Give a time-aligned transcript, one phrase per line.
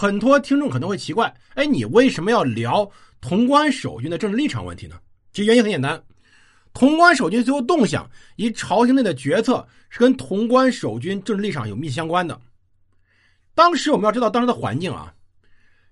[0.00, 2.90] 很多听众可能会奇怪，哎，你为什么要聊
[3.20, 4.98] 潼关守军的政治立场问题呢？
[5.30, 6.02] 其实原因很简单，
[6.72, 12.40] 潼关守军最后动向以朝廷内的决策是跟潼关守军政治立场有密切相关的。
[13.54, 15.12] 当时我们要知道当时的环境啊，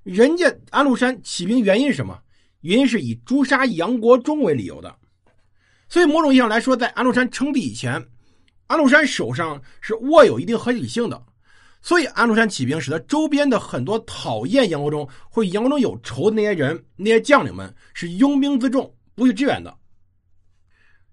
[0.05, 2.19] 人家安禄山起兵原因是什么？
[2.63, 4.97] 原因是以诛杀杨国忠为理由的。
[5.87, 8.03] 所以某种意义上来说，在安禄山称帝以前，
[8.69, 11.23] 安禄山手上是握有一定合理性的。
[11.81, 19.75] 所以安禄山起兵，使得周边的很多讨厌杨国忠或杨国忠有仇的那些人、那些将领们是拥兵自重，不去支援的。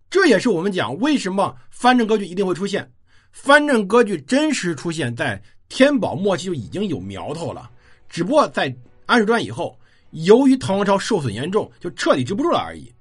[0.09, 2.91] 这也是我们讲为什么藩镇割据一定会出现。
[3.31, 7.70] 藩镇割据真实出现在天宝末期就已经有苗头了，
[8.09, 8.75] 只不过在
[9.05, 9.77] 安史之乱以后，
[10.11, 12.91] 由于唐王朝受损严重，就彻底支不住了而已。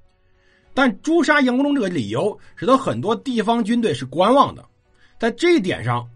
[0.75, 4.65] 但诛杀杨国忠这个理由，使得很多地方军队是观望的，
[5.19, 6.07] 在这一点上。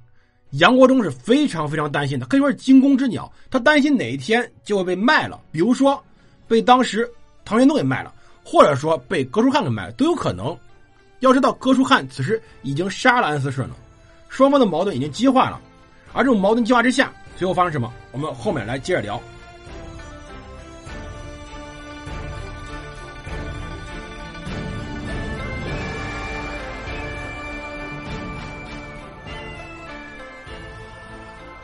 [0.52, 3.30] 杨国忠是非常非常担心的，可以说是惊弓之鸟。
[3.50, 6.02] 他担心哪一天就会被卖了，比如说
[6.46, 7.08] 被当时
[7.44, 10.56] 唐玄宗给卖了，或者说被哥舒翰给卖了，都有可能。
[11.20, 13.77] 要知道，哥舒翰此时已经杀了安思顺了，
[14.28, 15.60] 双方的矛盾已经激化了。
[16.12, 17.92] 而这种矛盾激化之下，最后发生什么？
[18.12, 19.20] 我们后面来接着聊。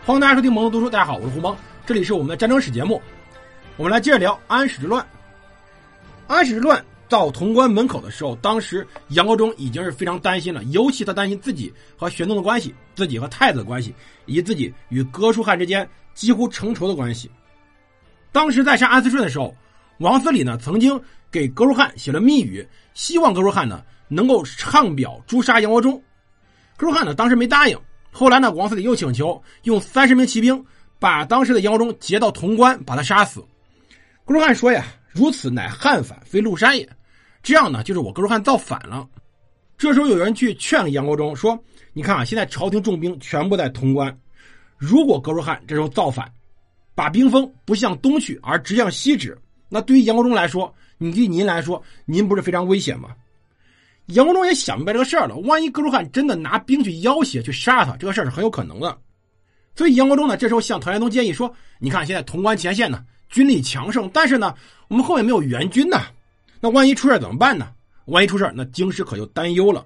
[0.07, 3.01] 欢迎大家收听《蒙读书》，大家好，我是胡蒙，这里是我们的战争史节目。
[3.79, 5.05] 我们来接着聊安史之乱。
[6.27, 13.95] 安史之乱到潼关门口的时候，当时杨国忠已经是非常担心了，尤其他担心自己和玄宗的关系，自己和太子的关系，
[14.27, 17.31] 以及自己与哥舒翰之间几乎成仇的关系。
[18.31, 19.57] 当时在杀安思顺的时候，
[20.01, 25.95] 王思礼呢曾经给哥舒翰写了密语，希望哥舒翰呢能够唱表诛杀杨国忠。
[26.77, 27.79] 哥舒翰呢当时没答应。
[28.17, 30.65] 后来呢，王思礼又请求用三十名骑兵
[31.01, 33.45] 把当时的杨国忠劫到潼关，把他杀死。
[34.25, 36.89] 哥舒翰说呀：“如此乃汉反，非陆山也。”
[37.43, 39.05] 这样呢，就是我哥舒翰造反了。
[39.77, 41.59] 这时候有人去劝杨国忠说
[41.93, 44.17] ：“你看啊，现在朝廷重兵全部在潼关，
[44.79, 46.31] 如果哥舒翰这时候造反，
[46.95, 49.37] 把兵锋不向东去，而直向西指，
[49.69, 53.09] 那对于杨国忠来说，你对您来说，您不是非常危险吗？”
[54.07, 58.99] 杨国忠也想明白这个事儿了，万一哥舒翰真的拿兵去要挟、去杀他，这个事儿是很有可能的。
[59.75, 64.55] 所以杨国忠呢，这时候向唐玄宗建议说：“你看，现在潼关前线呢，军力强盛，但是呢，
[64.89, 66.03] 我们后面没有援军呐，
[66.61, 67.73] 那万一出事怎么办呢？
[68.05, 69.85] 万一出事那京师可就担忧了。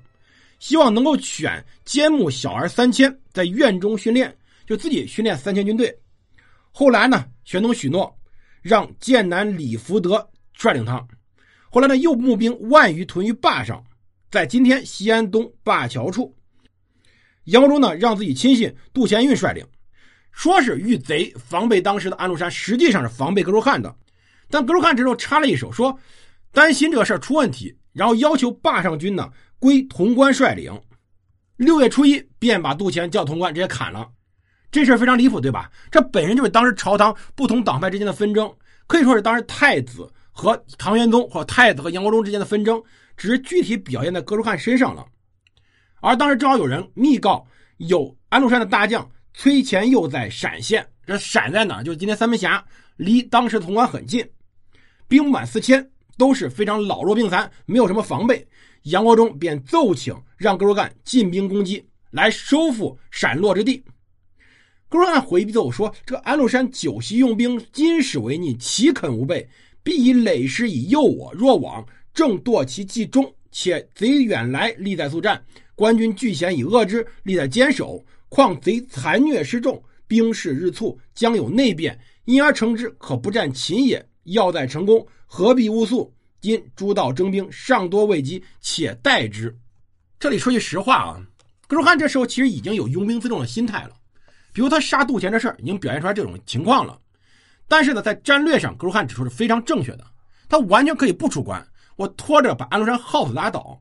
[0.59, 4.37] 希望能够选坚木小儿三千，在院中训练，
[4.67, 5.97] 就自己训练三千军队。
[6.73, 8.13] 后来呢，玄宗许诺，
[8.61, 11.07] 让剑南李福德率领他。
[11.71, 13.81] 后来呢，又募兵万余屯于坝上。”
[14.31, 16.35] 在今天西安东灞桥处，
[17.45, 19.65] 杨国忠呢让自己亲信杜贤运率领，
[20.33, 23.95] 说是遇贼防备当时的安禄山，实际上是防备哥舒翰的。
[24.51, 25.99] 但哥舒翰这时候插了一手，说
[26.53, 30.79] 担心这个事儿出问题，然后要求灞上军呢归潼关率领。
[31.57, 34.07] 六月初一便把杜贤叫潼关，直接砍了。
[34.71, 35.71] 这事儿非常离谱，对吧？
[35.91, 38.55] 这本身就是当时朝堂不同党派之间的纷争，
[38.87, 42.83] 可以说是当时太子和唐玄宗或太子和杨国忠之间的纷争。
[43.19, 45.05] 只是具体表现在哥舒翰身上了，
[46.01, 47.45] 而当时正好有人密告
[47.79, 51.83] 有安禄山的大将崔乾佑在陕县，这陕在哪？
[51.83, 52.65] 就是今天三门峡，
[52.97, 54.25] 离当时潼关很近，
[55.09, 58.47] 兵满四千，都是非常老弱病残，没有什么防备。
[58.85, 63.85] 杨国忠便奏请让哥舒翰进兵攻击，来收复陕洛之地。
[64.89, 69.49] 哥舒翰回避奏说：“这个安禄山久习用兵，今始为逆，岂肯无备？
[69.83, 71.85] 必以累师以诱我，若往。”
[72.19, 75.41] 正堕其计中，且贼远来，力在速战，
[75.77, 78.05] 官军拒险以遏之，力在坚守。
[78.29, 84.05] 况贼残虐失众，兵势日促，将有内变，因而成之，可不战秦也。
[84.25, 86.13] 要在成功，何必勿速？
[86.41, 89.57] 今诸道征兵尚多未及，且待之。
[90.19, 91.23] 这里说句实话啊，
[91.69, 93.93] 哥舒翰这时候其实已经有拥兵自重的心态了，
[94.53, 96.99] 比如他杀杜贤这事儿已经表现出来这种情况了。
[97.69, 100.05] 但是呢，在战略上，哥舒翰指出是非常正确的，
[100.49, 101.65] 他完全可以不出关。
[101.99, 103.77] 我拖着把安禄山耗死拉倒，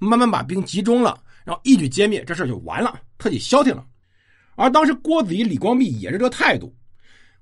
[0.00, 3.86] 慢慢把兵集中了，然后一举歼灭，这事就完了，彻底消停了。
[4.56, 6.74] 而当时郭子仪、李光弼也是这个态度。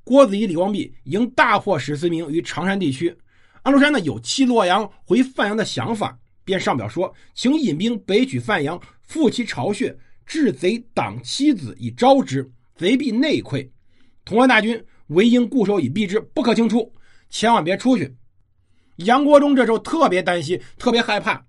[0.05, 3.17] 郭子仪、李光弼应大破史思明于常山地区，
[3.63, 9.97] 安禄山呢有弃洛阳回范阳的想法，便上表说，请引兵北取范阳，复其巢穴，
[10.27, 12.47] 治贼党妻子以招之，
[12.77, 13.67] 贼必内溃。
[14.27, 16.93] 潼关大军唯应固守以避之，不可轻出，
[17.31, 18.15] 千万别出去。
[18.99, 21.45] 杨国忠这时候特别担心，特别害怕，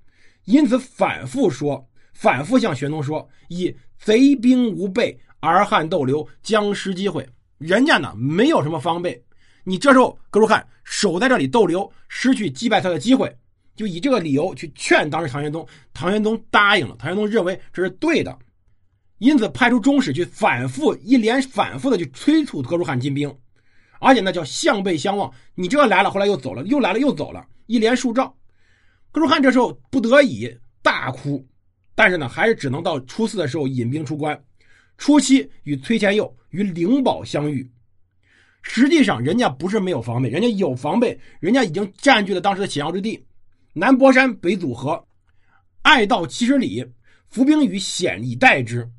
[0.45, 9.23] 因此反复说，反复向玄宗说：“以贼兵无备，而汉逗留，将失机会。”人家呢没有什么防备。
[9.63, 13.35] 你这时候哥舒翰守在这里逗留，失去击败他的机会，
[13.75, 15.67] 就以这个理由去劝当时唐玄宗。
[15.93, 18.37] 唐玄宗答应了，唐玄宗认为这是对的，
[19.17, 23.35] 因此派出中使去反复一连反复的去催促哥舒翰进兵，
[23.99, 28.33] 而且呢叫相背相望，你这来了，后来又走了，又来了又走了，一连数召。
[29.11, 31.45] 哥舒翰这时候不得已大哭，
[31.95, 34.39] 但是呢还是只能到初四的时候引兵出关。
[34.97, 37.69] 初期与崔乾佑与灵宝相遇，
[38.61, 43.25] 实际上人家不是没有防备，人家有防备，人家已经占据了当时的险要之地，
[43.73, 45.01] 南博山北阻河，
[45.83, 46.85] 隘道七十里，
[47.29, 48.89] 伏兵于险以待之。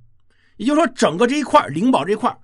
[0.57, 2.35] 也就是说，整个这一块灵宝这一块，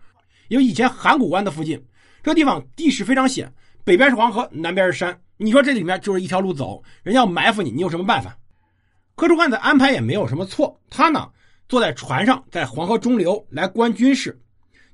[0.49, 1.83] 因为以前函谷关的附近，
[2.27, 3.53] 这地方地势非常险，
[3.85, 8.37] 北边是黄河，南边是山，你说这里面就是一条路走，人家要埋伏你，你有什么办法？
[9.15, 11.31] 柯舒翰的安排也没有什么错，他呢？
[11.69, 14.37] 坐在船上，在黄河中流来观军事，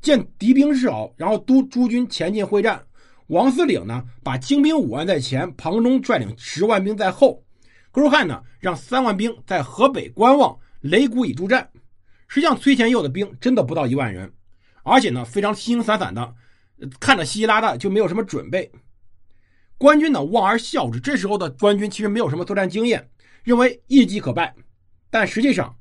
[0.02, 2.82] 见敌兵日少，然后督诸军前进会战。
[3.28, 7.42] 王司令呢，把精兵五万在前，庞忠率领十万兵在后。
[7.90, 11.66] 哥舒翰呢，让三万兵在河北观望，擂鼓以助战。
[12.28, 14.30] 实际上，崔乾佑的兵真的不到一万人，
[14.82, 16.34] 而且呢，非常零零散散的，
[17.00, 18.70] 看着稀稀拉拉，就没有什么准备。
[19.78, 21.00] 官军呢，望而笑之。
[21.00, 23.10] 这时候的官军其实没有什么作战经验，
[23.42, 24.54] 认为一击可败，
[25.10, 25.76] 但实际上。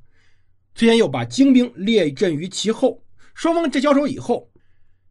[0.73, 3.03] 崔延佑把精兵列阵于其后，
[3.33, 4.49] 双方这交手以后，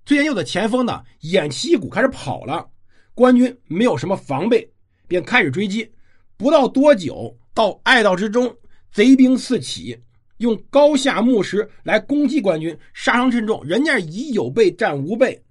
[0.06, 2.66] 崔延佑的前锋呢偃旗一鼓开始跑了，
[3.14, 4.72] 官军没有什么防备，
[5.06, 5.93] 便开始追击。
[6.38, 8.56] 不到多久，到隘道之中，
[8.90, 10.00] 贼兵四起，
[10.38, 13.62] 用高下木石来攻击官军，杀伤甚重。
[13.62, 15.44] 人家以有备战无备，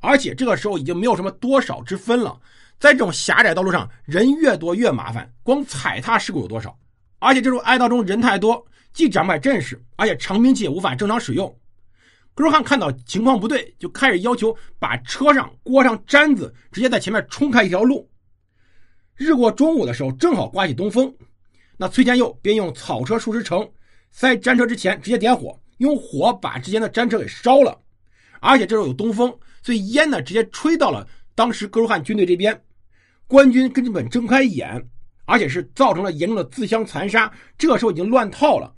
[0.00, 2.38] 而且这个时候已经没有什么多少之分了。
[2.78, 6.78] 在这种狭窄道路上，人越多越麻烦，光踩踏事故有多少？
[7.18, 8.64] 而且这种隘道中人太多。
[8.92, 11.54] 既长满阵势，而且长兵器也无法正常使用。
[12.34, 18.08] 哥舒翰看到情况不对，就开始要求把车上裹上毡子，直接在前面冲开一条路。
[19.14, 21.14] 日过中午的时候，正好刮起东风，
[21.76, 23.66] 那崔天佑便用草车数十乘，
[24.10, 27.78] 在战车之前直接点火，用火把之前的战车给烧了。
[28.40, 29.34] 而且这时候有东风，
[29.66, 31.04] 所以烟呢直接吹到了
[31.34, 32.62] 当时哥舒翰军队这边，
[33.26, 34.80] 官军根本睁开眼，
[35.24, 37.28] 而且是造成了严重的自相残杀。
[37.58, 38.72] 这时候已经乱套了。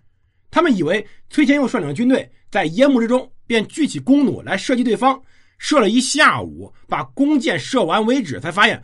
[0.51, 5.21] 他们以为崔乾佑率领的军队在烟幕之中，便举起弓弩来射击对方，
[5.59, 8.83] 射了一下午，把弓箭射完为止，才发现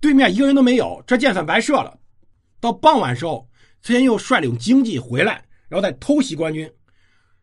[0.00, 1.96] 对面一个人都没有，这箭算白射了。
[2.58, 3.48] 到傍晚时候，
[3.82, 6.68] 崔乾佑率领精骑回来，然后再偷袭官军。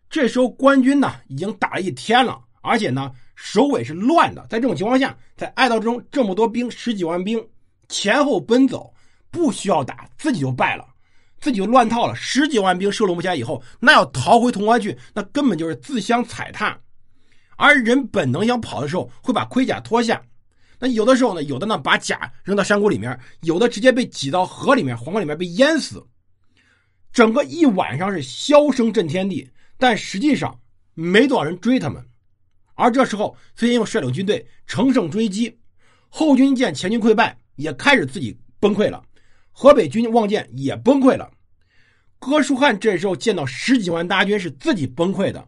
[0.10, 4.46] 这时候官军呢已经打了一天了，而且呢首尾是乱的。
[4.50, 7.44] 在这种情况下，在隘道之中这么多兵，十几万兵
[7.90, 8.94] 前后奔走，
[9.32, 10.86] 不需要打，自己就败了。
[11.40, 16.80] 自己就乱套了，十几万兵收拢不起来以后，那要逃回潼关去，那根本就是自相踩踏。
[17.58, 20.22] 而人本能想跑的时候，会把盔甲脱下。
[20.80, 26.06] 那有的时候呢，有的呢把甲扔到山谷里面，有的直接被挤到河里面、黄河里面被淹死。
[27.12, 30.58] 整个一晚上是箫声震天地，但实际上
[30.94, 32.04] 没多少人追他们。
[32.76, 35.56] 而这时候，崔延佑率领军队乘胜追击，
[36.10, 39.04] 后军见前军溃败，也开始自己崩溃了。
[39.52, 41.30] 河北军望见也崩溃了，
[42.18, 45.48] 哥舒翰这时候见到十几万大军是自己崩溃的，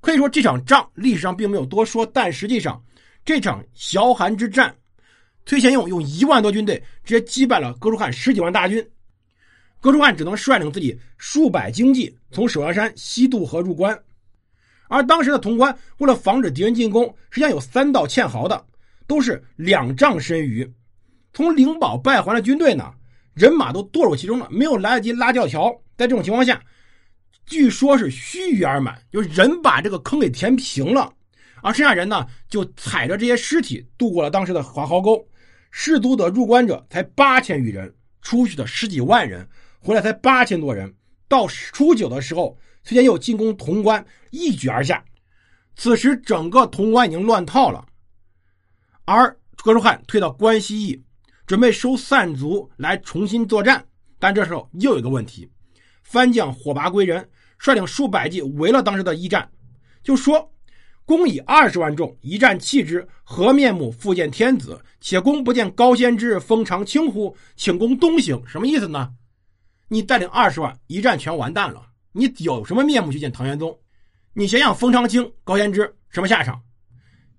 [0.00, 2.82] 可以说这场仗历史上并没有多说，但实际上
[3.24, 4.74] 这场崤函之战，
[5.44, 8.84] 崔贤用用一万多军队直接击败了哥舒翰十几万大军，
[9.80, 13.96] 哥舒翰只能率领自己数百精骑从首阳山西渡河入关，
[14.88, 18.66] 而当时的潼关为了防止敌人进攻，实际上有三道堑壕的，
[19.06, 20.70] 都是两丈深余，
[21.32, 22.92] 从灵宝败还的军队呢。
[23.34, 25.70] 人马都堕入其中了，没有来得及拉吊桥。
[25.94, 26.58] 在这种情况下，
[27.44, 31.12] 据说是须臾而满，就是人把这个坑给填平了，
[31.62, 35.22] 而剩下人呢，就踩着这些尸体渡过了当时的华壕沟。
[35.70, 39.46] 士卒的入关者才八千余人，出去的十几万人，
[39.80, 40.94] 回来才八千多人。
[41.28, 45.04] 到初九的时候，崔乾佑进攻潼关，一举而下。
[45.74, 47.84] 此时整个潼关已经乱套了，
[49.04, 51.02] 而哥舒翰退到关西驿。
[51.46, 53.84] 准备收散卒来重新作战，
[54.18, 55.48] 但这时候又有一个问题：
[56.02, 57.28] 番将火拔归人
[57.58, 59.48] 率领数百骑围了当时的驿站，
[60.02, 60.52] 就说
[61.04, 64.80] ：“公以二十万众一战弃之，何面目复见天子？
[65.00, 67.36] 且公不见高仙芝封长清乎？
[67.56, 69.12] 请公东行。”什么意思呢？
[69.88, 73.78] 你带领二十万一战全完蛋了，你有什么面目去见唐玄宗？
[74.32, 76.58] 你想想封长清、高仙芝什么下场？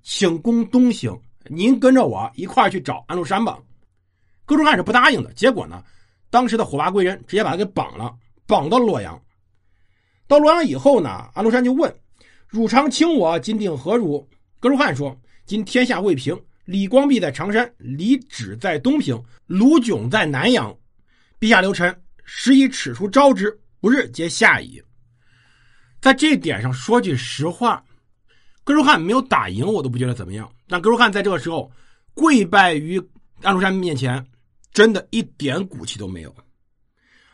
[0.04, 3.58] 请公东行，您跟着我一块去找安禄山吧。
[4.46, 5.84] 哥舒翰是不答应的，结果呢，
[6.30, 8.16] 当时的火拔贵人直接把他给绑了，
[8.46, 9.20] 绑到洛阳。
[10.28, 11.92] 到洛阳以后呢，安禄山就问
[12.48, 14.30] ：“汝常请我，今定何如？”
[14.62, 20.72] 哥舒翰说：“今天下未平，李光弼在常山，李祉在东平，卢炯在南阳。
[21.40, 24.82] 陛下留臣，时以尺书招之，不日皆下矣。”
[26.00, 27.84] 在这点上说句实话，
[28.64, 30.50] 哥舒翰没有打赢，我都不觉得怎么样。
[30.68, 31.72] 但哥舒翰在这个时候
[32.14, 33.02] 跪拜于
[33.42, 34.26] 安禄山面前，
[34.72, 36.34] 真的一点骨气都没有。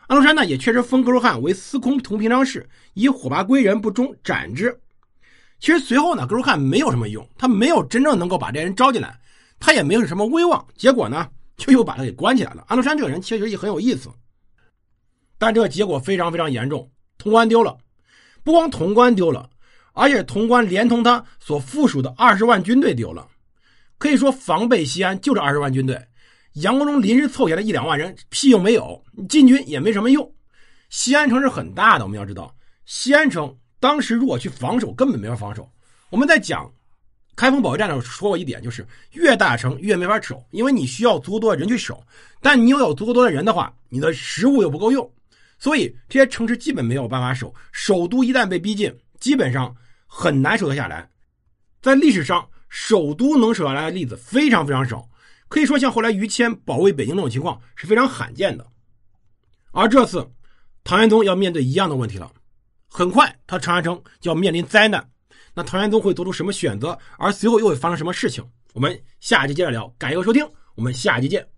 [0.07, 4.79] 安禄山呢，也确实封哥舒翰为司空同平章事，以火拔归人不忠，斩之。
[5.59, 9.19] 其实随后呢，哥舒翰没有什么用，他没有真正能够把这人招进来，
[9.59, 12.63] 他也没有什么威望，结果呢，就又把他给关起来了。
[12.67, 14.09] 安禄山这个人其实也很有意思，
[15.43, 17.77] 但这个结果非常非常严重，潼关丢了。
[18.45, 19.49] 不光潼关丢了，
[19.91, 23.27] 而且潼关连同他所附属的二十万军队丢了。
[23.97, 26.01] 可以说，防备西安就这二十万军队。
[26.53, 30.33] 杨国忠临时凑下来一两万人，屁用没有，进军也没什么用。
[30.89, 35.69] 西安城是很大的，我们要知道，西安城当时如果去防守，根本没法防守。
[36.09, 36.71] 我们在讲
[37.35, 42.05] 开封保卫战的时候说过一点，就是越大城越没法守，因为你需要足够多的人去守，
[42.39, 45.11] 但你又有足够多的人的话，你的食物又不够用，
[45.63, 47.55] 所以这些城池基本没有办法守。
[47.71, 49.73] 首都一旦被逼近，基本上
[50.05, 51.09] 很难守得下来。
[51.81, 55.07] 在历史上，首都能守下来的例子非常非常少。
[55.47, 58.67] 可以说，像后来于谦保卫北京这种情况是非常罕见的。
[59.71, 60.29] 而这次，
[60.83, 62.29] 唐玄宗要面对一样的问题了。
[62.89, 65.09] 很快，他长安城就要面临灾难。
[65.53, 66.99] 那唐玄宗会做出什么选择？
[67.17, 68.43] 而随后又会发生什么事情？
[68.73, 69.87] 我们下集接着聊。
[69.97, 71.52] 感谢收听，我们下集见。